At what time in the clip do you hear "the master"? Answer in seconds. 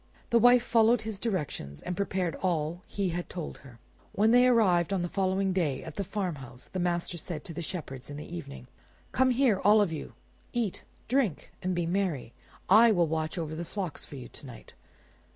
6.69-7.19